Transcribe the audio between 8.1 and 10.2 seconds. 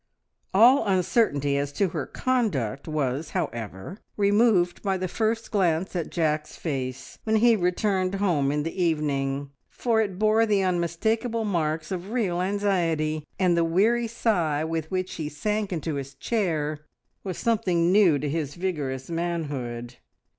home in the evening, for it